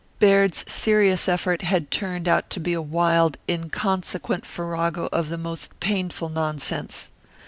[0.17, 5.79] Baird's serious effort had turned out to be a wild, inconsequent farrago of the most
[5.79, 7.11] painful nonsense.